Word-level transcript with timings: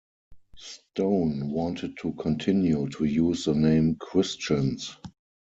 Stone 0.57 1.51
wanted 1.51 1.95
to 1.99 2.13
continue 2.13 2.89
to 2.89 3.03
use 3.03 3.45
the 3.45 3.53
name 3.53 3.97
Christians. 3.97 4.97